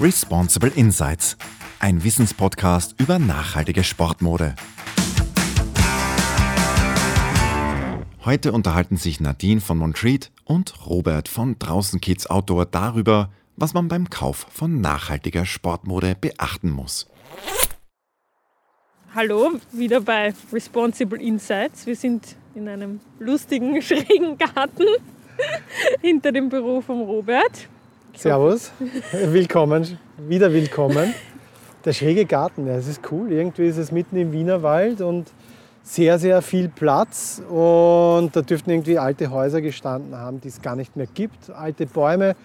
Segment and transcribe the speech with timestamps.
[0.00, 1.36] Responsible Insights,
[1.78, 4.54] ein Wissenspodcast über nachhaltige Sportmode.
[8.24, 13.88] Heute unterhalten sich Nadine von Montreat und Robert von Draußen Kids Outdoor darüber, was man
[13.88, 17.06] beim Kauf von nachhaltiger Sportmode beachten muss.
[19.14, 21.84] Hallo, wieder bei Responsible Insights.
[21.84, 24.86] Wir sind in einem lustigen, schrägen Garten
[26.00, 27.68] hinter dem Büro von Robert.
[28.20, 28.70] Servus,
[29.12, 31.14] willkommen, wieder willkommen.
[31.86, 33.32] Der schräge Garten, ja, es ist cool.
[33.32, 35.32] Irgendwie ist es mitten im Wienerwald und
[35.82, 37.40] sehr, sehr viel Platz.
[37.48, 41.48] Und da dürften irgendwie alte Häuser gestanden haben, die es gar nicht mehr gibt.
[41.48, 42.36] Alte Bäume,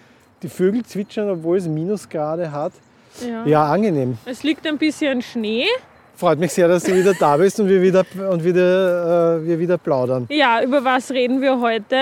[0.42, 2.72] die Vögel zwitschern, obwohl es Minusgrade hat.
[3.20, 3.44] Ja.
[3.44, 4.16] ja, angenehm.
[4.24, 5.66] Es liegt ein bisschen Schnee.
[6.14, 9.58] Freut mich sehr, dass du wieder da bist und wir wieder, und wieder, äh, wir
[9.58, 10.24] wieder plaudern.
[10.30, 11.96] Ja, über was reden wir heute?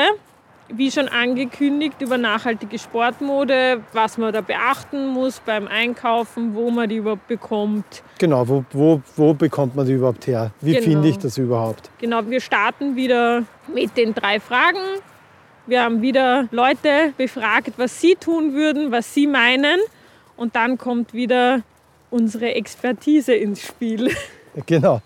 [0.69, 6.89] Wie schon angekündigt, über nachhaltige Sportmode, was man da beachten muss beim Einkaufen, wo man
[6.89, 8.03] die überhaupt bekommt.
[8.19, 10.53] Genau, wo, wo, wo bekommt man die überhaupt her?
[10.61, 10.85] Wie genau.
[10.85, 11.91] finde ich das überhaupt?
[11.99, 14.79] Genau, wir starten wieder mit den drei Fragen.
[15.67, 19.81] Wir haben wieder Leute befragt, was sie tun würden, was sie meinen.
[20.37, 21.63] Und dann kommt wieder
[22.11, 24.11] unsere Expertise ins Spiel.
[24.67, 25.01] Genau.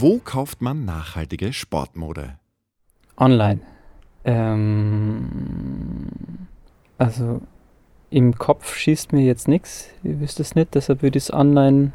[0.00, 2.38] Wo kauft man nachhaltige Sportmode?
[3.16, 3.58] Online.
[4.22, 6.06] Ähm,
[6.98, 7.40] also
[8.08, 9.88] im Kopf schießt mir jetzt nichts.
[10.04, 11.90] Ich wüsste es nicht, deshalb würde ich es online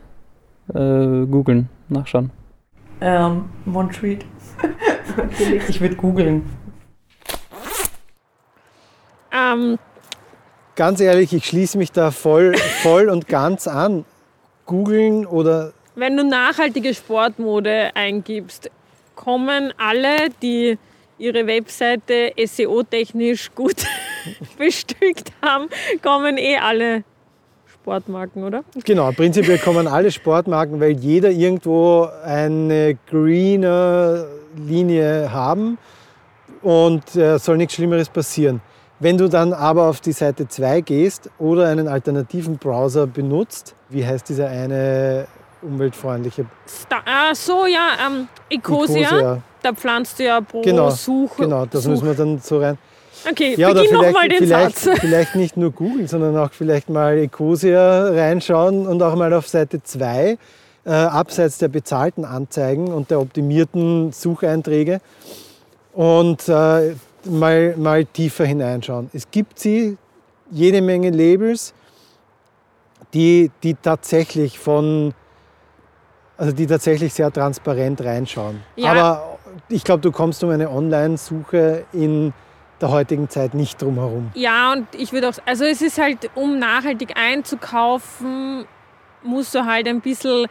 [0.74, 2.32] äh, googeln, nachschauen.
[3.00, 4.26] Ähm, Montreat.
[5.70, 6.44] ich würde googeln.
[9.32, 9.80] Ähm.
[10.76, 14.04] Ganz ehrlich, ich schließe mich da voll, voll und ganz an.
[14.66, 18.70] Googeln oder wenn du nachhaltige Sportmode eingibst,
[19.16, 20.78] kommen alle, die
[21.18, 23.86] ihre Webseite SEO-technisch gut
[24.58, 25.70] bestückt haben,
[26.02, 27.04] kommen eh alle
[27.72, 28.64] Sportmarken, oder?
[28.86, 35.78] Genau, prinzipiell kommen alle Sportmarken, weil jeder irgendwo eine greener Linie haben
[36.62, 38.62] und äh, soll nichts Schlimmeres passieren.
[39.00, 44.06] Wenn du dann aber auf die Seite 2 gehst oder einen alternativen Browser benutzt, wie
[44.06, 45.28] heißt dieser eine
[45.64, 46.46] umweltfreundliche.
[46.68, 49.08] Sta ah, so, ja, ähm, Ecosia.
[49.08, 49.44] Ecosia.
[49.62, 51.44] Da pflanzt du ja pro genau, Suche.
[51.44, 51.92] Genau, das Such.
[51.92, 52.78] müssen wir dann so rein.
[53.30, 55.00] Okay, ja, beginn nochmal den vielleicht, Satz.
[55.00, 59.82] Vielleicht nicht nur googeln, sondern auch vielleicht mal Ecosia reinschauen und auch mal auf Seite
[59.82, 60.38] 2,
[60.86, 65.00] äh, abseits der bezahlten Anzeigen und der optimierten Sucheinträge
[65.94, 69.10] und äh, mal, mal tiefer hineinschauen.
[69.14, 69.98] Es gibt sie,
[70.52, 71.74] jede Menge Labels,
[73.14, 75.14] die, die tatsächlich von
[76.38, 78.62] also die tatsächlich sehr transparent reinschauen.
[78.76, 78.92] Ja.
[78.92, 79.40] Aber
[79.70, 82.34] ich glaube, du kommst um eine Online-Suche in
[82.82, 84.32] der heutigen Zeit nicht drum herum.
[84.34, 88.66] Ja, und ich würde auch, also es ist halt, um nachhaltig einzukaufen,
[89.24, 90.48] musst du halt ein bisschen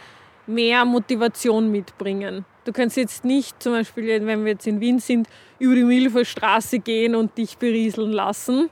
[0.47, 2.45] mehr Motivation mitbringen.
[2.65, 5.29] Du kannst jetzt nicht zum Beispiel, wenn wir jetzt in Wien sind,
[5.59, 8.71] über die Milferstraße gehen und dich berieseln lassen.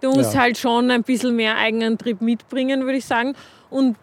[0.00, 0.40] Du musst ja.
[0.40, 3.34] halt schon ein bisschen mehr Eigenantrieb mitbringen, würde ich sagen.
[3.70, 3.96] Und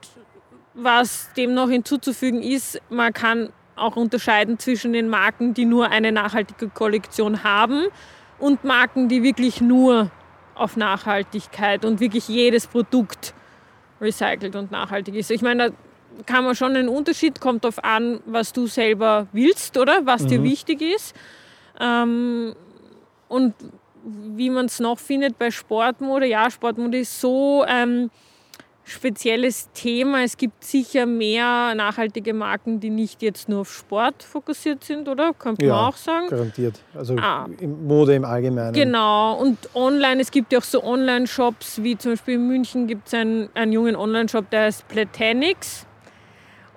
[0.73, 6.11] was dem noch hinzuzufügen ist, man kann auch unterscheiden zwischen den Marken, die nur eine
[6.11, 7.85] nachhaltige Kollektion haben
[8.39, 10.11] und Marken, die wirklich nur
[10.55, 13.33] auf Nachhaltigkeit und wirklich jedes Produkt
[13.99, 15.31] recycelt und nachhaltig ist.
[15.31, 15.75] Ich meine, da
[16.25, 20.05] kann man schon einen Unterschied, kommt darauf an, was du selber willst, oder?
[20.05, 20.27] Was mhm.
[20.27, 21.15] dir wichtig ist.
[21.79, 22.53] Ähm,
[23.27, 23.53] und
[24.03, 26.25] wie man es noch findet bei Sportmode.
[26.25, 28.09] Ja, Sportmode ist so ähm,
[28.83, 30.23] spezielles Thema.
[30.23, 35.33] Es gibt sicher mehr nachhaltige Marken, die nicht jetzt nur auf Sport fokussiert sind, oder?
[35.33, 36.27] Könnte ja, man auch sagen.
[36.29, 36.79] Garantiert.
[36.93, 37.47] Also ah.
[37.61, 38.73] Mode im Allgemeinen.
[38.73, 39.35] Genau.
[39.35, 43.13] Und online, es gibt ja auch so Online-Shops, wie zum Beispiel in München gibt es
[43.13, 45.85] einen, einen jungen Online-Shop, der heißt Platanix.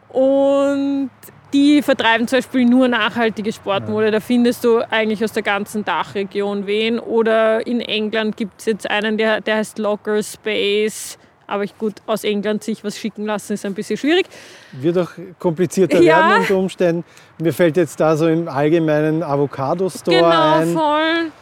[0.08, 1.10] Und
[1.52, 4.06] die vertreiben zum Beispiel nur nachhaltige Sportmode.
[4.06, 4.10] Ja.
[4.10, 6.98] Da findest du eigentlich aus der ganzen Dachregion wen.
[6.98, 11.18] Oder in England gibt es jetzt einen, der, der heißt Locker Space.
[11.46, 14.26] Aber ich gut, aus England sich was schicken lassen, ist ein bisschen schwierig.
[14.72, 16.16] Wird auch komplizierter ja.
[16.18, 17.04] werden unter Umständen.
[17.38, 20.68] Mir fällt jetzt da so im allgemeinen Avocado-Store genau, ein.
[20.68, 21.32] Genau, voll.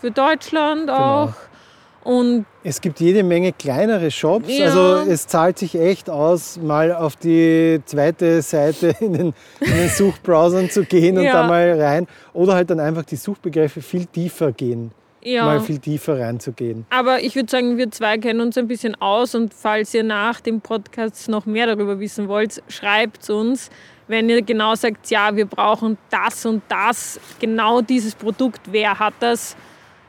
[0.00, 1.24] Für Deutschland genau.
[1.24, 1.32] auch.
[2.04, 4.48] Und es gibt jede Menge kleinere Shops.
[4.48, 4.66] Ja.
[4.66, 9.88] Also es zahlt sich echt aus, mal auf die zweite Seite in den, in den
[9.88, 11.32] Suchbrowsern zu gehen und ja.
[11.32, 12.06] da mal rein.
[12.32, 14.92] Oder halt dann einfach die Suchbegriffe viel tiefer gehen
[15.22, 15.44] ja.
[15.44, 16.86] mal viel tiefer reinzugehen.
[16.90, 20.40] Aber ich würde sagen, wir zwei kennen uns ein bisschen aus und falls ihr nach
[20.40, 23.70] dem Podcast noch mehr darüber wissen wollt, schreibt uns.
[24.06, 29.12] Wenn ihr genau sagt, ja, wir brauchen das und das, genau dieses Produkt, wer hat
[29.20, 29.54] das,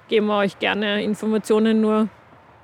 [0.08, 2.08] geben wir euch gerne Informationen, nur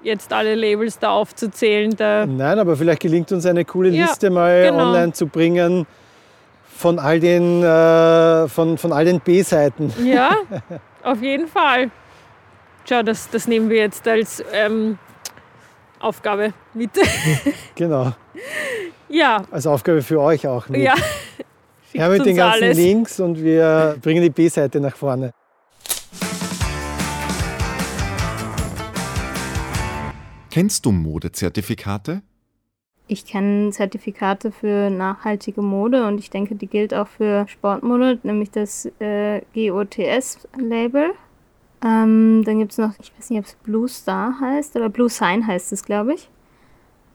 [0.01, 1.93] jetzt alle Labels da aufzuzählen.
[1.95, 4.87] Da Nein, aber vielleicht gelingt uns eine coole Ja, Liste mal genau.
[4.87, 5.85] online zu bringen
[6.77, 9.91] von all den, äh, von, von all den B-Seiten.
[10.05, 10.35] ja,
[11.03, 11.89] auf jeden Fall.
[12.87, 14.99] Schau, das, das nehmen wir jetzt als ähm,
[15.99, 16.91] Aufgabe mit.
[17.75, 18.13] Genau.
[19.09, 20.69] ja, Als Aufgabe für euch auch.
[20.69, 20.81] Mit.
[20.81, 20.93] ja.
[21.93, 22.77] Her mit uns den ganzen alles.
[22.77, 25.31] Links und wir bringen die B-Seite nach vorne.
[30.51, 32.21] Kennst du Modezertifikate?
[33.07, 38.51] Ich kenne Zertifikate für nachhaltige Mode und ich denke, die gilt auch für Sportmode, nämlich
[38.51, 41.13] das äh, GOTS-Label.
[41.83, 45.09] Ähm, dann gibt es noch, ich weiß nicht, ob es Blue Star heißt oder Blue
[45.09, 46.29] Sign heißt es, glaube ich.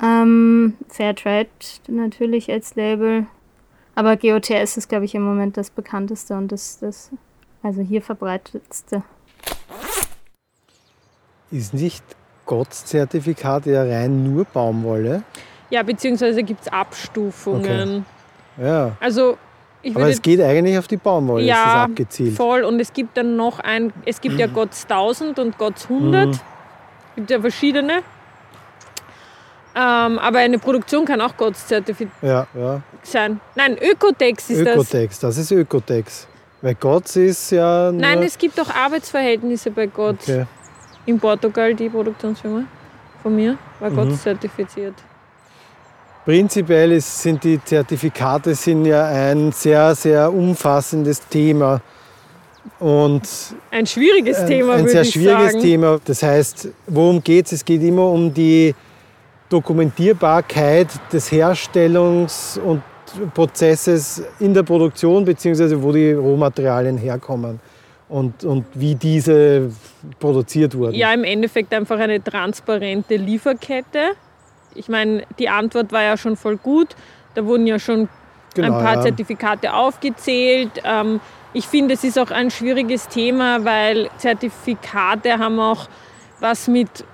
[0.02, 1.48] Ähm, Fairtrade
[1.88, 3.26] natürlich als Label.
[3.94, 7.10] Aber GOTS ist, glaube ich, im Moment das bekannteste und das, das
[7.62, 9.02] also hier verbreitetste.
[11.50, 12.04] Ist nicht
[12.46, 15.22] GOTS-Zertifikat ja rein nur Baumwolle?
[15.68, 18.06] Ja, beziehungsweise gibt es Abstufungen.
[18.56, 18.96] Ja.
[19.00, 19.36] Also
[19.94, 22.36] Aber es geht eigentlich auf die Baumwolle, ist ja abgezielt.
[22.36, 26.26] voll und es gibt dann noch ein, es gibt ja GOTS 1000 und GOTS 100.
[26.26, 26.30] Mhm.
[26.32, 26.40] Es
[27.16, 28.02] gibt ja verschiedene.
[29.74, 32.82] Ähm, aber eine Produktion kann auch GOTS-zertifiziert Ja, ja.
[33.02, 33.40] sein.
[33.54, 34.74] Nein, Ökotex ist das.
[34.74, 36.26] Ökotex, das ist Ökotex.
[36.60, 37.90] Weil GOTS ist ja.
[37.92, 40.28] Nein, es gibt auch Arbeitsverhältnisse bei GOTS.
[40.28, 40.46] okay.
[41.06, 42.64] In Portugal, die Produktionsfirma
[43.22, 43.96] von mir, war Mhm.
[43.96, 44.94] GOTS zertifiziert.
[46.24, 51.80] Prinzipiell ist, sind die Zertifikate sind ja ein sehr, sehr umfassendes Thema.
[52.78, 53.22] Und
[53.70, 55.60] Ein schwieriges ein, Thema, ein würde sehr schwieriges sagen.
[55.60, 56.00] Thema.
[56.04, 57.52] Das heißt, worum geht es?
[57.52, 58.74] Es geht immer um die
[59.48, 62.82] Dokumentierbarkeit des Herstellungs- und
[63.34, 67.58] Prozesses in der Produktion, beziehungsweise wo die Rohmaterialien herkommen
[68.08, 69.70] und, und wie diese
[70.18, 70.94] produziert wurden.
[70.94, 74.12] Ja, im Endeffekt einfach eine transparente Lieferkette.
[74.74, 76.88] Ich meine, die Antwort war ja schon voll gut.
[77.34, 78.08] Da wurden ja schon
[78.54, 79.02] Genau, ein paar ja.
[79.02, 80.70] Zertifikate aufgezählt.
[80.84, 81.20] Ähm,
[81.52, 85.88] ich finde, es ist auch ein schwieriges Thema, weil Zertifikate haben auch
[86.40, 87.04] was mit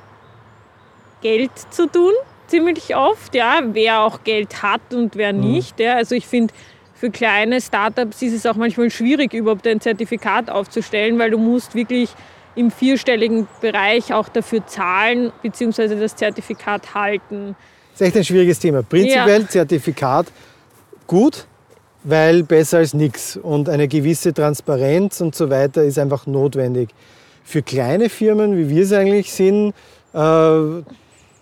[1.23, 2.13] Geld zu tun,
[2.47, 3.35] ziemlich oft.
[3.35, 5.41] Ja, wer auch Geld hat und wer Mhm.
[5.41, 5.81] nicht.
[5.81, 5.95] Ja.
[5.97, 6.55] Also ich finde,
[6.95, 11.75] für kleine Startups ist es auch manchmal schwierig, überhaupt ein Zertifikat aufzustellen, weil du musst
[11.75, 12.11] wirklich
[12.57, 15.95] im vierstelligen Bereich auch dafür zahlen bzw.
[16.01, 17.55] das Zertifikat halten.
[17.93, 18.83] Das ist echt ein schwieriges Thema.
[18.83, 20.27] Prinzipiell Zertifikat
[21.07, 21.47] gut,
[22.03, 23.37] weil besser als nichts.
[23.37, 26.91] Und eine gewisse Transparenz und so weiter ist einfach notwendig.
[27.45, 29.73] Für kleine Firmen, wie wir es eigentlich sind,
[30.13, 30.83] äh,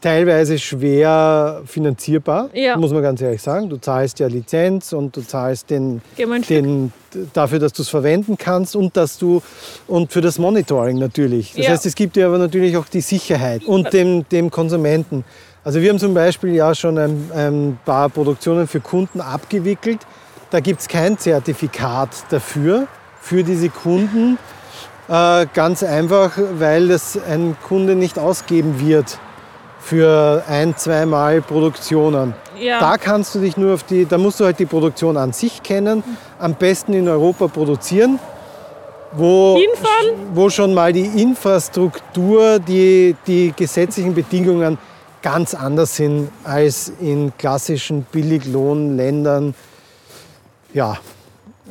[0.05, 2.77] teilweise schwer finanzierbar, Ja.
[2.77, 3.71] muss man ganz ehrlich sagen.
[3.71, 6.03] Du zahlst ja Lizenz und du zahlst den,
[6.51, 6.93] den,
[7.33, 9.41] dafür, dass du es verwenden kannst und dass du
[9.89, 11.55] und für das Monitoring natürlich.
[11.57, 11.71] Das Ja.
[11.73, 15.25] heißt, es gibt dir aber natürlich auch die Sicherheit und dem, dem Konsumenten.
[15.65, 20.01] Also wir haben zum Beispiel ja schon ein, ein paar Produktionen für Kunden abgewickelt.
[20.51, 22.89] Da gibt es kein Zertifikat dafür,
[23.23, 24.37] für diese Kunden.
[25.09, 29.19] Äh, ganz einfach, weil das ein Kunde nicht ausgeben wird
[29.85, 32.35] für ein, zweimal Produktionen.
[32.59, 32.81] Ja.
[32.81, 35.63] Da kannst du dich nur auf die, da musst du halt die Produktion an sich
[35.63, 36.03] kennen,
[36.39, 38.19] am besten in Europa produzieren,
[39.13, 40.29] wo, Hinfahren?
[40.33, 44.79] wo schon mal die Infrastruktur, die, die gesetzlichen Bedingungen
[45.23, 49.55] ganz anders sind als in klassischen Billiglohnländern.
[50.73, 50.99] Ja,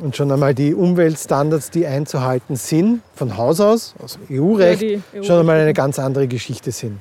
[0.00, 5.22] und schon einmal die Umweltstandards, die einzuhalten sind, von Haus aus, aus EU-Recht, Ja, EU
[5.22, 7.00] schon einmal eine ganz andere Geschichte sind.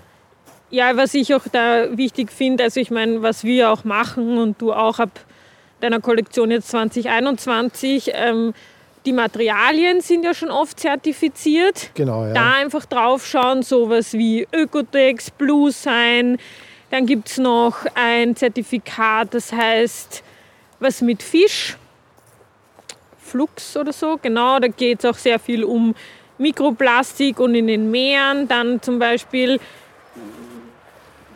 [0.74, 4.60] Ja, was ich auch da wichtig finde, also ich meine, was wir auch machen und
[4.60, 5.12] du auch ab
[5.82, 8.56] deiner Kollektion jetzt 2021, ähm,
[9.06, 11.92] die Materialien sind ja schon oft zertifiziert.
[11.94, 12.34] Genau, ja.
[12.34, 16.40] Da einfach drauf schauen, sowas wie Ökotex, Blue Sign.
[16.90, 20.24] Dann gibt es noch ein Zertifikat, das heißt
[20.80, 21.78] was mit Fisch.
[23.20, 24.58] Flux oder so, genau.
[24.58, 25.94] Da geht es auch sehr viel um
[26.40, 28.48] Mikroplastik und in den Meeren.
[28.48, 29.60] Dann zum Beispiel,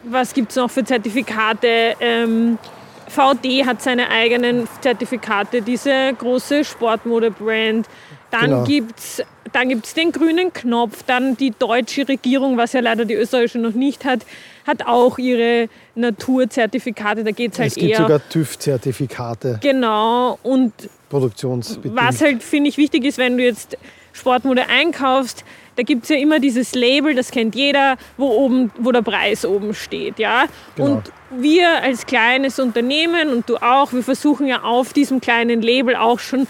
[0.10, 1.96] was gibt es noch für Zertifikate?
[2.00, 2.58] Ähm,
[3.08, 7.88] VD hat seine eigenen Zertifikate, diese große Sportmode-Brand.
[8.32, 8.64] Dann Genau.
[8.66, 9.22] gibt's
[9.54, 11.04] dann gibt's den grünen Knopf.
[11.04, 14.26] Dann die deutsche Regierung, was ja leider die österreichische noch nicht hat,
[14.68, 17.24] hat auch ihre Naturzertifikate.
[17.24, 17.98] Da geht es halt es gibt eher.
[18.00, 20.38] sogar TÜV-Zertifikate, genau.
[20.44, 20.74] Und
[21.10, 21.96] produktionsbedingt.
[21.96, 23.78] was halt, finde ich, wichtig ist, wenn du jetzt
[24.12, 25.46] Sportmode einkaufst,
[25.78, 29.46] da gibt es ja immer dieses Label, das kennt jeder, wo, oben, wo der Preis
[29.46, 30.18] oben steht.
[30.18, 30.46] Ja?
[30.76, 30.96] Genau.
[30.96, 35.96] Und wir als kleines Unternehmen und du auch, wir versuchen ja auf diesem kleinen Label
[35.96, 36.48] auch schon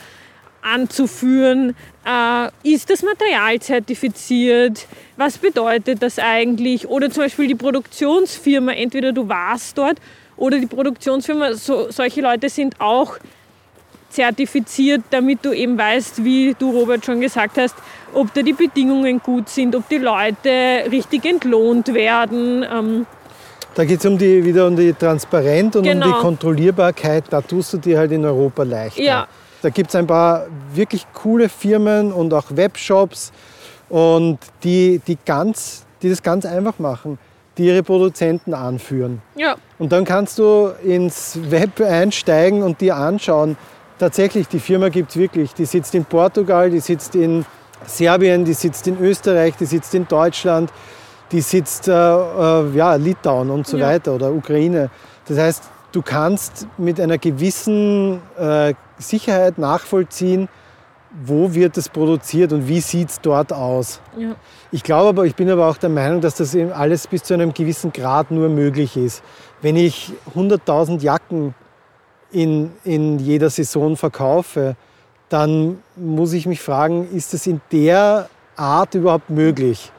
[0.62, 1.76] anzuführen.
[2.06, 4.88] Äh, ist das Material zertifiziert?
[5.18, 6.88] Was bedeutet das eigentlich?
[6.88, 9.98] Oder zum Beispiel die Produktionsfirma, entweder du warst dort
[10.38, 13.18] oder die Produktionsfirma, so, solche Leute sind auch
[14.18, 17.76] zertifiziert, damit du eben weißt, wie du Robert schon gesagt hast,
[18.14, 22.66] ob da die Bedingungen gut sind, ob die Leute richtig entlohnt werden.
[22.72, 23.06] Ähm,
[23.76, 26.08] da geht es um die, wieder um die Transparenz und Genau.
[26.08, 27.26] um die Kontrollierbarkeit.
[27.30, 29.02] Da tust du dir halt in Europa leichter.
[29.04, 29.28] Ja.
[29.62, 33.32] Da gibt es ein paar wirklich coole Firmen und auch Webshops,
[33.90, 37.18] und die, die, ganz, die das ganz einfach machen,
[37.58, 39.22] die ihre Produzenten anführen.
[39.36, 43.58] ja, Und dann kannst du ins Web einsteigen und dir anschauen,
[44.00, 45.54] tatsächlich, die Firma gibt es wirklich.
[45.54, 47.46] Die sitzt in Portugal, die sitzt in
[47.86, 50.72] Serbien, die sitzt in Österreich, die sitzt in Deutschland,
[51.32, 53.88] die sitzt äh, äh, ja, Litauen und so Ja.
[53.88, 54.90] weiter oder Ukraine.
[55.28, 60.48] Das heißt, du kannst mit einer gewissen äh, Sicherheit nachvollziehen,
[61.24, 64.02] wo wird es produziert und wie sieht es dort aus.
[64.18, 64.36] ja.
[64.70, 67.34] Ich glaube aber, ich bin aber auch der Meinung, dass das eben alles bis zu
[67.34, 69.24] einem gewissen Grad nur möglich ist.
[69.62, 71.56] Wenn ich 100.000 Jacken
[72.32, 74.76] in, in jeder Saison verkaufe,
[75.30, 79.92] dann muss ich mich fragen, ist das in der Art überhaupt möglich?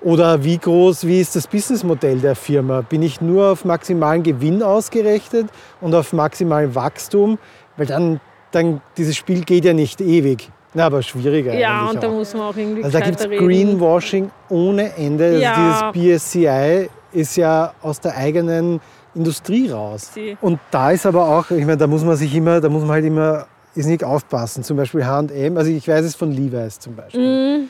[0.00, 2.82] Oder wie groß, wie ist das Businessmodell der Firma?
[2.82, 5.48] Bin ich nur auf maximalen Gewinn ausgerichtet
[5.80, 7.38] und auf maximalen Wachstum?
[7.76, 8.20] Weil dann,
[8.52, 10.50] dann dieses Spiel geht ja nicht ewig.
[10.74, 12.12] Na, aber schwieriger ja und da auch.
[12.12, 13.26] muss man auch irgendwie Also da gibt es.
[13.26, 15.24] Greenwashing ohne Ende.
[15.24, 15.90] Also Ja.
[15.92, 18.80] Dieses BSCI ist ja aus der eigenen
[19.14, 20.10] Industrie raus.
[20.14, 22.82] Sie- Und da ist aber auch, ich meine, da muss man sich immer, da muss
[22.82, 24.64] man halt immer nicht aufpassen.
[24.64, 27.58] Zum Beispiel H&M, also ich weiß es von Levi's zum Beispiel.
[27.60, 27.68] Mhm.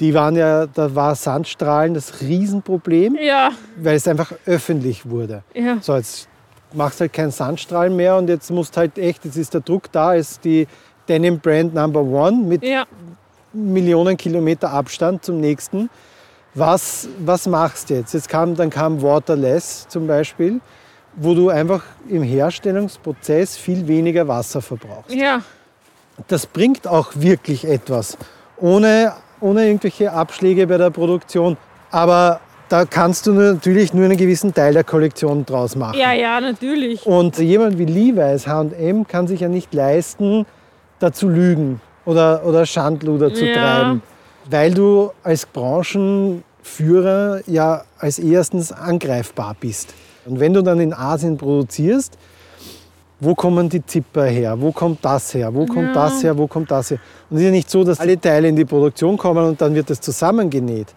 [0.00, 5.42] Die waren ja, da war Sandstrahlen das Riesenproblem, Ja, weil es einfach öffentlich wurde.
[5.54, 5.76] ja.
[5.80, 6.28] So, jetzt
[6.72, 10.14] machst halt keinen Sandstrahlen mehr und jetzt musst halt echt, jetzt ist der Druck da,
[10.14, 10.66] ist die
[11.08, 12.84] Denim Brand Number One mit Ja,
[13.52, 15.88] Millionen Kilometer Abstand zum nächsten.
[16.58, 18.14] Was, was machst du jetzt?
[18.14, 20.60] jetzt kam, dann kam Waterless zum Beispiel,
[21.14, 25.14] wo du einfach im Herstellungsprozess viel weniger Wasser verbrauchst.
[25.14, 25.42] ja,
[26.28, 28.16] Das bringt auch wirklich etwas,
[28.56, 31.56] ohne, ohne irgendwelche Abschläge bei der Produktion.
[31.90, 35.98] Aber da kannst du natürlich nur einen gewissen Teil der Kollektion draus machen.
[35.98, 37.04] ja, ja, natürlich.
[37.06, 40.46] Und jemand wie Levi's, H&M, kann sich ja nicht leisten,
[40.98, 43.52] da zu lügen oder, oder Schandluder zu Ja.
[43.52, 44.02] treiben,
[44.50, 49.94] weil du als Branchenführer ja als erstens angreifbar bist.
[50.24, 52.16] Und wenn du dann in Asien produzierst,
[53.18, 54.60] wo kommen die Zipper her?
[54.60, 55.52] Wo kommt das her?
[55.54, 55.94] Wo kommt Ja.
[55.94, 56.36] das her?
[56.36, 56.98] Wo kommt das her?
[57.30, 59.74] Und es ist ja nicht so, dass alle Teile in die Produktion kommen und dann
[59.74, 60.88] wird das zusammengenäht.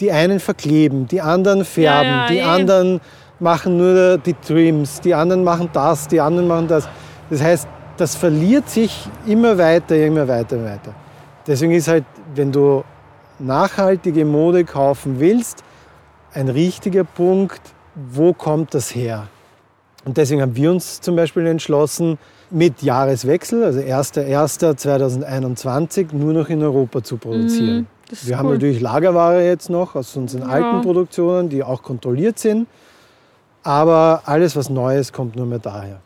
[0.00, 2.42] Die einen verkleben, die anderen färben, ja, die eh.
[2.42, 3.00] anderen
[3.40, 6.88] machen nur die Trims, die anderen machen das, die anderen machen das.
[7.30, 10.94] Das heißt, das verliert sich immer weiter, immer weiter, weiter.
[11.46, 12.04] Deswegen ist halt,
[12.36, 12.84] wenn du
[13.38, 15.62] nachhaltige Mode kaufen willst,
[16.32, 17.60] ein richtiger Punkt,
[17.94, 19.28] wo kommt das her?
[20.04, 22.18] Und deswegen haben wir uns zum Beispiel entschlossen,
[22.50, 27.78] mit Jahreswechsel, also 1.1.2021, nur noch in Europa zu produzieren.
[27.78, 27.86] Mhm,
[28.22, 28.52] wir haben cool.
[28.54, 30.48] natürlich Lagerware jetzt noch aus unseren Ja.
[30.48, 32.66] alten Produktionen, die auch kontrolliert sind.
[33.62, 36.00] Aber alles, was Neues, kommt nur mehr daher.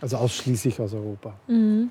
[0.00, 1.32] Also ausschließlich aus Europa.
[1.46, 1.90] Mhm.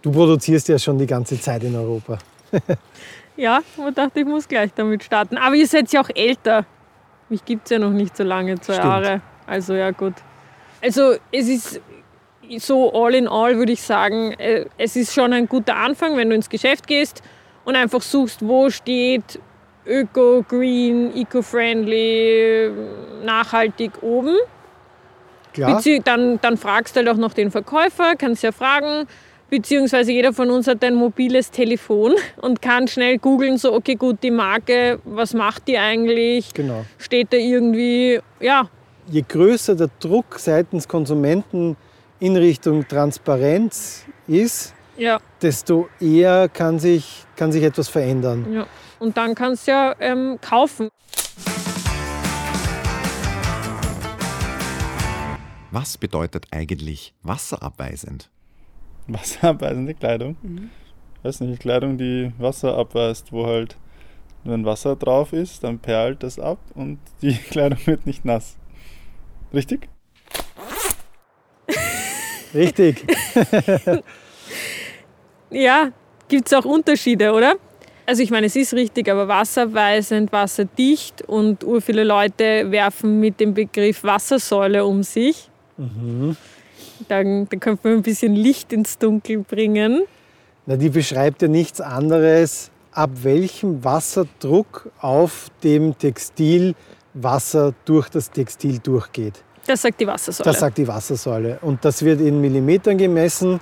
[0.00, 2.16] Du produzierst ja schon die ganze Zeit in Europa.
[3.36, 5.36] Ja, ich dachte, ich muss gleich damit starten.
[5.36, 6.64] Aber ihr seid ja auch älter.
[7.28, 8.86] Mich gibt es ja noch nicht so lange, zwei Stimmt.
[8.86, 9.20] Jahre.
[9.46, 10.14] Also ja, gut.
[10.82, 11.80] Also es ist
[12.58, 16.30] so all in all, würde ich sagen, äh, es ist schon ein guter Anfang, wenn
[16.30, 17.22] du ins Geschäft gehst
[17.64, 19.38] und einfach suchst, wo steht
[19.86, 22.70] Öko, Green, Eco-Friendly,
[23.24, 24.36] nachhaltig oben.
[25.52, 29.06] Klar, Bezieh dann, dann fragst du halt auch noch den Verkäufer, kannst ja fragen.
[29.48, 34.22] Beziehungsweise jeder von uns hat ein mobiles Telefon und kann schnell googeln, so, okay, gut,
[34.22, 36.52] die Marke, was macht die eigentlich?
[36.52, 36.84] genau.
[36.98, 38.68] Steht da irgendwie, ja,
[39.08, 41.76] Je größer der Druck seitens Konsumenten
[42.18, 48.52] in Richtung Transparenz ist, ja, desto eher kann sich, kann sich etwas verändern.
[48.52, 48.66] ja.
[48.98, 50.88] Und dann kannst du ja ähm, kaufen.
[55.70, 58.30] Was bedeutet eigentlich wasserabweisend?
[59.08, 60.36] Wasserabweisende Kleidung.
[61.22, 63.76] Weiß nicht, Kleidung, die Wasser abweist, wo halt,
[64.44, 68.56] wenn Wasser drauf ist, dann perlt das ab und die Kleidung wird nicht nass.
[69.52, 69.88] Richtig?
[72.54, 73.04] Richtig.
[75.50, 75.90] Ja,
[76.28, 77.54] gibt es auch Unterschiede, oder?
[78.04, 83.40] Also ich meine, es ist richtig, aber wasserweisend, wasserdicht und ur viele Leute werfen mit
[83.40, 85.48] dem Begriff Wassersäule um sich.
[87.08, 90.02] Dann, dann könnte man ein bisschen Licht ins Dunkel bringen.
[90.66, 96.74] Na, die beschreibt ja nichts anderes, ab welchem Wasserdruck auf dem Textil
[97.14, 99.42] Wasser durch das Textil durchgeht.
[99.66, 100.44] Das sagt die Wassersäule.
[100.44, 101.58] Das sagt die Wassersäule.
[101.62, 103.58] Und das wird in Millimetern gemessen.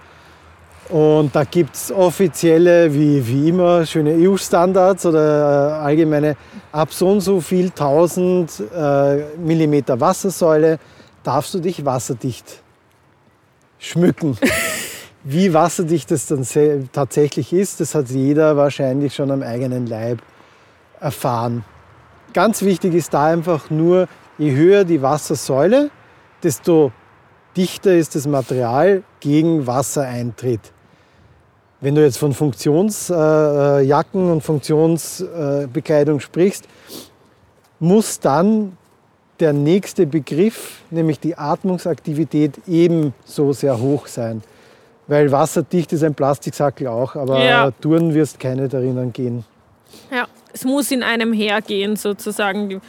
[0.90, 6.36] Und da gibt es offizielle, wie, wie immer, schöne EU-Standards oder äh, allgemeine,
[6.72, 10.78] ab so und so viel 1000 äh, Millimeter Wassersäule
[11.22, 12.63] darfst du dich wasserdicht
[13.84, 14.38] schmücken.
[15.24, 16.46] wie wasserdicht das dann
[16.92, 20.18] tatsächlich ist, das hat jeder wahrscheinlich schon am eigenen Leib
[21.00, 21.64] erfahren.
[22.34, 24.06] Ganz wichtig ist da einfach nur,
[24.38, 25.90] je höher die Wassersäule,
[26.42, 26.92] desto
[27.56, 30.72] dichter ist das Material gegen Wassereintritt.
[31.80, 36.66] Wenn du jetzt von Funktionsjacken und Funktionsbekleidung sprichst,
[37.78, 38.76] muss dann
[39.40, 44.42] der nächste Begriff, nämlich die Atmungsaktivität, ebenso sehr hoch sein.
[45.06, 47.70] Weil wasserdicht ist ein Plastiksackel auch, aber Ja.
[47.72, 49.44] Touren wirst keine darin gehen.
[50.10, 52.80] Ja, es muss in einem hergehen, sozusagen die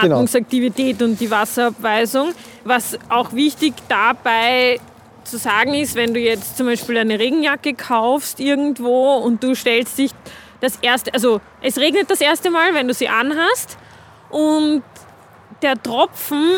[0.00, 0.14] Genau.
[0.16, 2.32] Atmungsaktivität und die Wasserabweisung.
[2.64, 4.78] Was auch wichtig dabei
[5.24, 9.98] zu sagen ist, wenn du jetzt zum Beispiel eine Regenjacke kaufst irgendwo und du stellst
[9.98, 10.12] dich
[10.60, 13.76] das erste, also es regnet das erste Mal, wenn du sie anhast
[14.30, 14.82] und
[15.62, 16.56] der Tropfen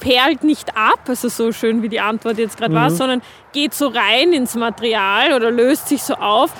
[0.00, 3.88] perlt nicht ab, also so schön wie die Antwort jetzt gerade war, sondern geht so
[3.88, 6.50] rein ins Material oder löst sich so auf,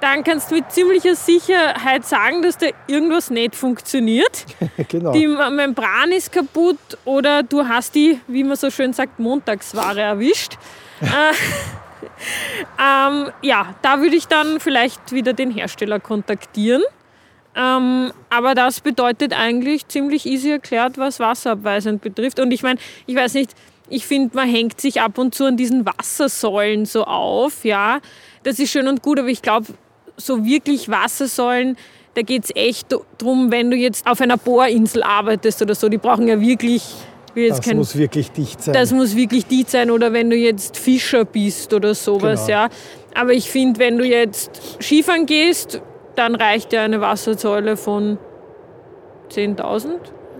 [0.00, 4.44] dann kannst du mit ziemlicher Sicherheit sagen, dass da irgendwas nicht funktioniert.
[4.88, 5.12] genau.
[5.12, 10.58] Die Membran ist kaputt oder du hast die, wie man so schön sagt, Montagsware erwischt.
[11.00, 11.06] äh,
[12.78, 16.82] ähm, ja, da würde ich dann vielleicht wieder den Hersteller kontaktieren.
[17.56, 22.38] Ähm, aber das bedeutet eigentlich ziemlich easy erklärt, was wasserabweisend betrifft.
[22.38, 23.52] Und ich meine, ich weiß nicht,
[23.88, 27.64] ich finde, man hängt sich ab und zu an diesen Wassersäulen so auf.
[27.64, 28.00] Ja,
[28.42, 29.66] das ist schön und gut, aber ich glaube,
[30.16, 31.76] so wirklich Wassersäulen,
[32.14, 35.98] da geht es echt darum, wenn du jetzt auf einer Bohrinsel arbeitest oder so, die
[35.98, 36.82] brauchen ja wirklich,
[37.34, 38.72] das kein, muss wirklich dicht sein.
[38.74, 42.58] das muss wirklich die sein oder wenn du jetzt Fischer bist oder sowas, Genau.
[42.58, 42.68] ja.
[43.14, 44.50] Aber ich finde, wenn du jetzt
[44.80, 45.80] Skifahren gehst,
[46.16, 48.18] dann reicht ja eine Wassersäule von
[49.30, 49.88] 10.000,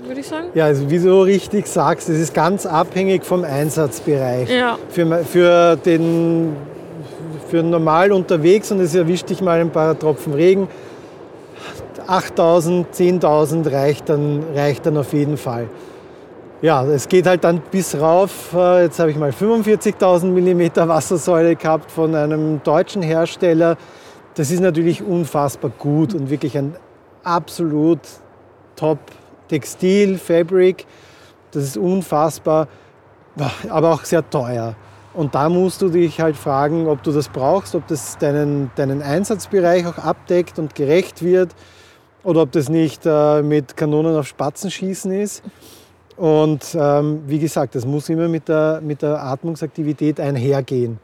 [0.06, 0.46] würde ich sagen.
[0.54, 4.50] Ja, also wie du richtig sagst, es ist ganz abhängig vom Einsatzbereich.
[4.50, 6.56] Ja, Für, für den
[7.48, 10.68] für normal unterwegs und es erwischt dich mal ein paar Tropfen Regen.
[12.06, 15.68] 8000, 10.000 reicht dann, reicht dann auf jeden Fall.
[16.62, 18.52] Ja, es geht halt dann bis rauf.
[18.54, 23.76] äh, Jetzt habe ich mal 45.000 Millimeter Wassersäule gehabt von einem deutschen Hersteller.
[24.36, 26.76] Das ist natürlich unfassbar gut und wirklich ein
[27.24, 28.00] absolut
[28.76, 28.98] top
[29.48, 30.86] Textil, Fabric.
[31.52, 32.68] Das ist unfassbar,
[33.70, 34.76] aber auch sehr teuer.
[35.14, 39.00] Und da musst du dich halt fragen, ob du das brauchst, ob das deinen, deinen
[39.00, 41.54] Einsatzbereich auch abdeckt und gerecht wird
[42.22, 45.42] oder ob das nicht äh, mit Kanonen auf Spatzen schießen ist.
[46.18, 50.98] Und ähm, wie gesagt, das muss immer mit der, mit der Atmungsaktivität einhergehen.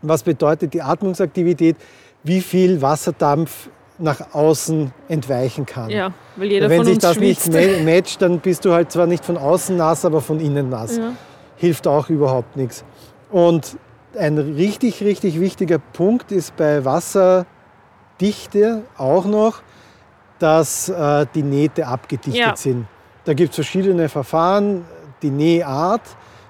[0.00, 1.76] Was bedeutet die Atmungsaktivität?
[2.24, 5.90] Wie viel Wasserdampf nach außen entweichen kann.
[5.90, 7.52] ja, weil jeder Wenn von sich uns das schwitzt.
[7.52, 10.70] nicht ma- matcht, dann bist du halt zwar nicht von außen nass, aber von innen
[10.70, 10.96] nass.
[10.96, 11.12] Ja.
[11.56, 12.84] Hilft auch überhaupt nichts.
[13.30, 13.76] Und
[14.18, 19.62] ein richtig, richtig wichtiger Punkt ist bei Wasserdichte auch noch,
[20.38, 22.56] dass äh, die Nähte abgedichtet Ja.
[22.56, 22.86] sind.
[23.24, 24.84] Da gibt es verschiedene Verfahren,
[25.22, 26.02] die Nähart,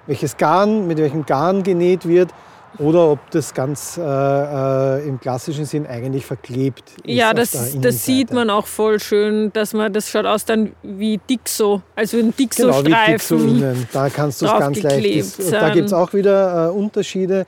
[0.07, 2.31] welches Garn, mit welchem Garn genäht wird
[2.79, 7.07] oder ob das ganz äh, äh, im klassischen Sinn eigentlich verklebt ist.
[7.07, 11.19] Ja, das, das sieht man auch voll schön, dass man das schaut aus dann wie
[11.19, 13.13] Dixo, also ein Genau, wie Dixo-Streifen.
[13.13, 13.89] Dixo innen.
[13.93, 15.39] Da kannst du es ganz leicht.
[15.39, 17.47] Das, da gibt es auch wieder äh, Unterschiede.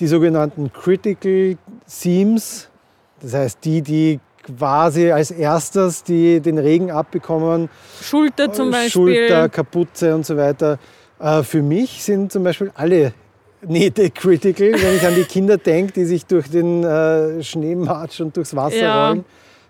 [0.00, 2.68] Die sogenannten Critical Seams,
[3.20, 7.68] das heißt die, die quasi als erstes die, den Regen abbekommen,
[8.02, 8.90] Schulter zum Beispiel.
[8.90, 10.78] Schulter, Kapuze und so weiter.
[11.20, 13.12] Äh, für mich sind zum Beispiel alle
[13.66, 18.36] Nähte critical, wenn ich an die Kinder denke, die sich durch den äh, Schneematsch und
[18.36, 19.08] durchs Wasser Ja.
[19.08, 19.24] rollen.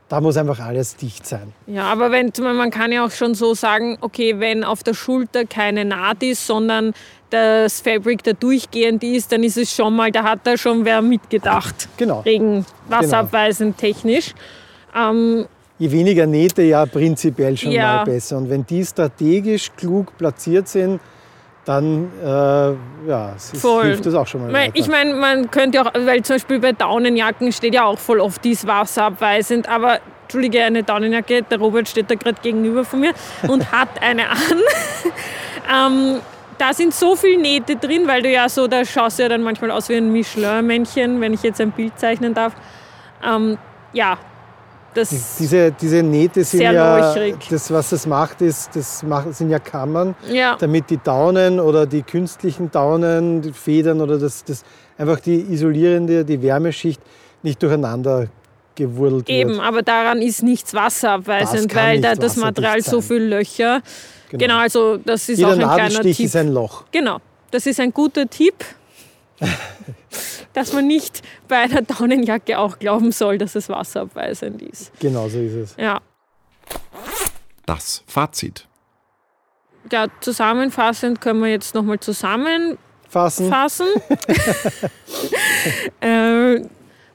[0.09, 1.53] Da muss einfach alles dicht sein.
[1.67, 5.47] Ja, aber wenn, man kann ja auch schon so sagen, okay, wenn auf der Schulter
[5.47, 6.93] keine Naht ist, sondern
[7.31, 11.01] das Fabric da durchgehend ist, dann ist es schon mal, da hat da schon wer
[11.01, 11.89] mitgedacht.
[11.97, 12.21] Genau.
[12.21, 14.35] Regen, wasserabweisend technisch.
[14.95, 15.47] Ähm,
[15.79, 17.97] Je weniger Nähte, ja prinzipiell schon Ja.
[17.97, 18.37] mal besser.
[18.37, 21.01] Und wenn die strategisch klug platziert sind,
[21.65, 22.29] dann äh,
[23.09, 24.73] ja, es ist, hilft das auch schon mal weiter.
[24.75, 28.45] Ich meine, man könnte auch, weil zum Beispiel bei Daunenjacken steht ja auch voll oft,
[28.45, 33.13] die ist wasserabweisend, aber Entschuldige, eine Daunenjacke, der Robert steht da gerade gegenüber von mir
[33.49, 34.61] und hat eine an.
[35.93, 36.21] ähm,
[36.59, 39.43] da sind so viele Nähte drin, weil du ja so, da schaust du ja dann
[39.43, 42.53] manchmal aus wie ein Michelin-Männchen, wenn ich jetzt ein Bild zeichnen darf.
[43.27, 43.59] Ähm,
[43.93, 44.19] ja,
[44.95, 47.37] das Die- Diese, diese Nähte sind ja, leuchrig.
[47.51, 51.87] das was das macht, ist, das macht, sind ja Kammern, ja, damit die Daunen oder
[51.87, 54.63] die künstlichen Daunen, die Federn oder das, das
[54.97, 57.01] einfach die isolierende, die Wärmeschicht
[57.43, 58.29] nicht durcheinander
[58.77, 59.61] gewurlt eben, wird.
[59.61, 63.83] aber daran ist nichts wasserabweisend, weil da das Material so viele Löcher.
[64.31, 66.19] Genau, also das ist Jeder auch ein kleiner Tipp.
[66.19, 66.85] ist ein Loch.
[66.91, 67.19] Genau,
[67.53, 68.65] das ist ein guter Tipp,
[70.53, 74.93] dass man nicht bei einer Daunenjacke auch glauben soll, dass es wasserabweisend ist.
[75.01, 75.77] Genau so ist es.
[75.77, 76.01] Ja,
[77.67, 78.67] Das Fazit.
[79.91, 83.49] ja zusammenfassend können wir jetzt nochmal zusammenfassen.
[83.51, 83.87] Fassen.
[86.01, 86.61] äh,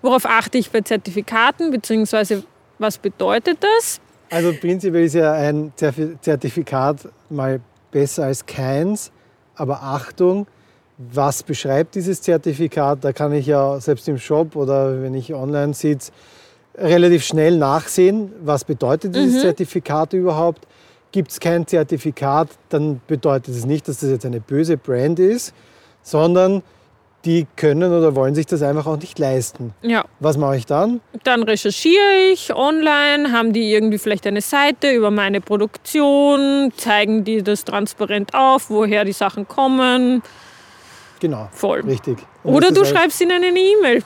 [0.01, 2.43] worauf achte ich bei Zertifikaten, beziehungsweise
[2.77, 3.99] was bedeutet das?
[4.29, 7.59] Also prinzipiell ist ja ein Zertifikat mal
[7.91, 9.11] besser als keins.
[9.55, 10.47] Aber Achtung,
[10.99, 13.03] was beschreibt dieses Zertifikat?
[13.03, 16.11] Da kann ich ja selbst im Shop oder wenn ich online sitze,
[16.77, 20.67] relativ schnell nachsehen, was bedeutet dieses Zertifikat überhaupt.
[21.11, 25.53] Gibt es kein Zertifikat, dann bedeutet es nicht, dass das jetzt eine böse Brand ist,
[26.03, 26.61] sondern
[27.25, 29.73] die können oder wollen sich das einfach auch nicht leisten.
[29.81, 31.01] Ja, Was mache ich dann?
[31.23, 37.41] dann recherchiere ich online, haben die irgendwie vielleicht eine Seite über meine Produktion, zeigen die
[37.41, 40.21] das transparent auf, woher die Sachen kommen.
[41.19, 41.81] Genau, Voll.
[41.81, 42.17] richtig.
[42.43, 44.03] Und Oder du halt- schreibst ihnen eine E-Mail.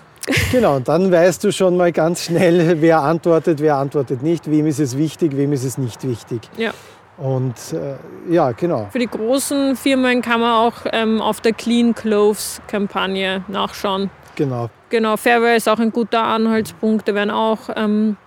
[0.52, 4.65] Genau, und dann weißt du schon mal ganz schnell, wer antwortet, wer antwortet nicht, wem
[4.67, 6.41] ist es wichtig, wem ist es nicht wichtig.
[6.58, 6.71] Ja.
[7.17, 8.88] Und äh, ja, genau.
[8.91, 14.10] Für die großen Firmen kann man auch ähm, auf der Clean Clothes Kampagne nachschauen.
[14.36, 14.69] Genau.
[14.89, 17.08] Genau, Fairwear ist auch ein guter Anhaltspunkt.
[17.08, 18.17] Da werden auch ähm,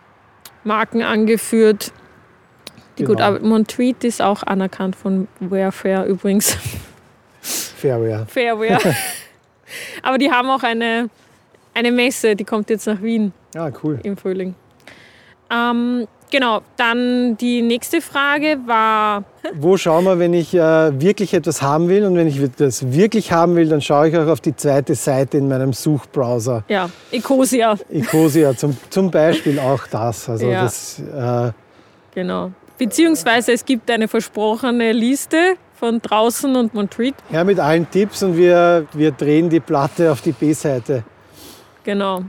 [0.63, 1.93] Marken angeführt.
[2.99, 3.33] Die Genau.
[3.33, 3.43] gut.
[3.43, 6.57] Montreat ist auch anerkannt von Wearfair übrigens.
[7.47, 8.27] Fairware.
[8.29, 8.81] Fairwear.
[10.03, 11.09] Aber die haben auch eine,
[11.75, 13.99] eine Messe, die kommt jetzt nach Wien Ja, cool.
[14.03, 14.55] im Frühling.
[15.51, 21.63] Ähm, genau, dann die nächste Frage war, Wo schauen wir, wenn ich äh, wirklich etwas
[21.63, 22.05] haben will?
[22.05, 25.39] Und wenn ich das wirklich haben will, dann schaue ich auch auf die zweite Seite
[25.39, 26.65] in meinem Suchbrowser.
[26.69, 27.77] ja, Ecosia.
[27.91, 30.29] Ecosia zum, zum Beispiel auch das.
[30.29, 30.63] Also Ja.
[30.65, 31.53] das äh,
[32.15, 32.51] Genau.
[32.79, 37.15] Beziehungsweise es gibt eine versprochene Liste von draußen und Montreat.
[37.29, 41.05] her mit allen Tipps und wir, wir drehen die Platte auf die B-Seite.
[41.85, 42.23] Genau.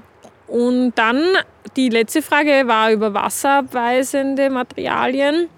[0.48, 1.22] Und dann
[1.76, 5.50] die letzte Frage war über wasserabweisende Materialien.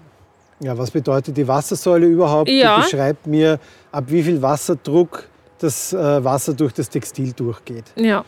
[0.60, 2.50] Ja, was bedeutet die Wassersäule überhaupt?
[2.50, 2.76] Ja.
[2.76, 3.58] Die beschreibt mir,
[3.92, 7.84] ab wie viel Wasserdruck das äh, Wasser durch das Textil durchgeht.
[7.96, 8.24] Ja,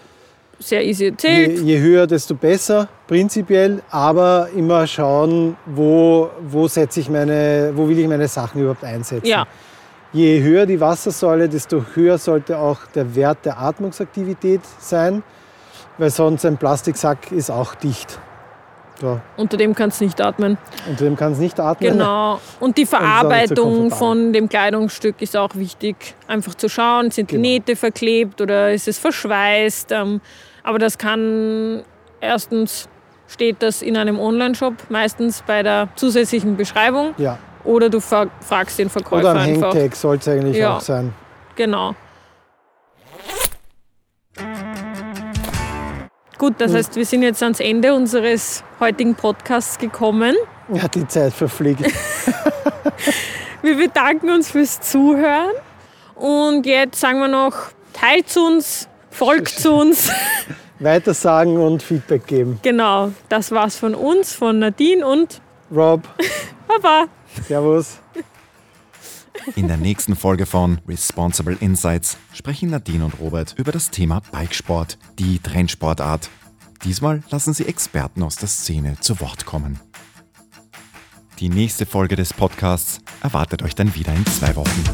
[0.62, 1.58] sehr easy Je, erzählt.
[1.60, 7.98] je höher, desto besser, prinzipiell, aber immer schauen, wo, wo, setze ich meine, wo will
[7.98, 9.26] ich meine Sachen überhaupt einsetzen.
[9.26, 9.46] Ja,
[10.14, 15.22] Je höher die Wassersäule, desto höher sollte auch der Wert der Atmungsaktivität sein,
[15.96, 18.18] weil sonst ein Plastiksack ist auch dicht.
[19.00, 20.58] Ja, unter dem kannst du nicht atmen.
[20.88, 21.92] unter dem kann es nicht atmen.
[21.92, 22.38] Genau.
[22.60, 26.14] Und die so Verarbeitung von dem Kleidungsstück ist auch wichtig.
[26.28, 27.48] Einfach zu schauen, sind die Genau.
[27.48, 29.92] Nähte verklebt oder ist es verschweißt.
[29.92, 30.20] Ähm,
[30.62, 31.82] Aber das kann
[32.20, 32.88] erstens
[33.28, 37.14] steht das in einem Online-Shop, meistens bei der zusätzlichen Beschreibung.
[37.18, 37.38] Ja.
[37.64, 39.74] Oder du fra- fragst den Verkäufer Oder am einfach.
[39.74, 40.76] Hangtag soll es eigentlich Ja.
[40.76, 41.12] auch sein.
[41.56, 41.94] Genau.
[46.38, 50.34] Gut, das heißt, wir sind jetzt ans Ende unseres heutigen Podcasts gekommen.
[50.72, 51.82] Ja, die Zeit verfliegt.
[53.62, 55.52] Wir bedanken uns fürs Zuhören.
[56.16, 57.54] Und jetzt sagen wir noch,
[57.92, 60.10] teilt uns, folgt uns.
[60.80, 62.58] Weitersagen und Feedback geben.
[62.62, 66.02] Genau, das war's von uns, von Nadine und Rob,
[66.66, 67.06] Baba.
[67.46, 67.98] Servus.
[69.56, 74.98] In der nächsten Folge von Responsible Insights sprechen Nadine und Robert über das Thema Bikesport,
[75.18, 76.30] die Trendsportart.
[76.84, 79.80] Diesmal lassen sie Experten aus der Szene zu Wort kommen.
[81.38, 84.84] Die nächste Folge des Podcasts erwartet euch dann wieder in zwei Wochen.